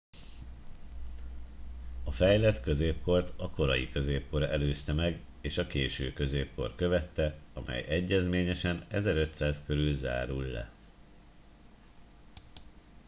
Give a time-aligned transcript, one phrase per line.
[2.03, 8.85] a fejlett középkort a korai középkor előzte meg és a késő középkor követte amely egyezményesen
[8.89, 10.71] 1500 körül zárul le